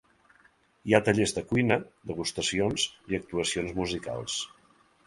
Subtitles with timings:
[0.89, 1.77] Hi ha tallers de cuina,
[2.13, 4.43] degustacions i actuacions musicals.